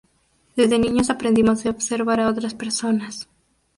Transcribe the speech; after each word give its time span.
Desde 0.55 0.79
niños 0.79 1.11
aprendemos 1.11 1.61
de 1.61 1.69
observar 1.69 2.19
a 2.21 2.27
otras 2.27 2.55
personas. 2.55 3.29